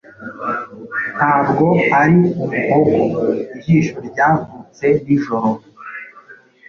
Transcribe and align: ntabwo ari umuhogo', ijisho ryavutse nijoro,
ntabwo 1.15 1.65
ari 2.01 2.19
umuhogo', 2.43 3.23
ijisho 3.53 3.95
ryavutse 4.07 4.85
nijoro, 5.03 5.49